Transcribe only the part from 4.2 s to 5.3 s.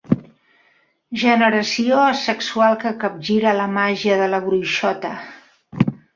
de la bruixota.